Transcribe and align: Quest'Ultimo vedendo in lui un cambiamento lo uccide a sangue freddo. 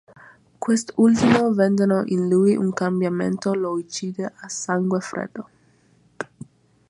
Quest'Ultimo 0.57 1.53
vedendo 1.53 2.01
in 2.07 2.27
lui 2.27 2.55
un 2.55 2.73
cambiamento 2.73 3.53
lo 3.53 3.73
uccide 3.73 4.33
a 4.35 4.49
sangue 4.49 4.99
freddo. 4.99 5.49